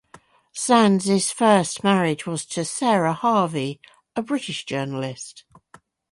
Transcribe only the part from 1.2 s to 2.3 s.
first marriage